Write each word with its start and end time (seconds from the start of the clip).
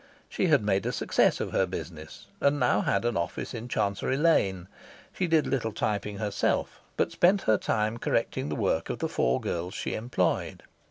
She 0.27 0.47
had 0.47 0.63
made 0.63 0.87
a 0.87 0.91
success 0.91 1.39
of 1.39 1.51
her 1.51 1.67
business, 1.67 2.25
and 2.39 2.59
now 2.59 2.81
had 2.81 3.05
an 3.05 3.15
office 3.15 3.53
in 3.53 3.67
Chancery 3.67 4.17
Lane; 4.17 4.67
she 5.13 5.27
did 5.27 5.45
little 5.45 5.71
typing 5.71 6.17
herself, 6.17 6.81
but 6.97 7.11
spent 7.11 7.43
her 7.43 7.59
time 7.59 7.99
correcting 7.99 8.49
the 8.49 8.55
work 8.55 8.89
of 8.89 8.97
the 8.97 9.07
four 9.07 9.39
girls 9.39 9.75
she 9.75 9.93
employed. 9.93 10.63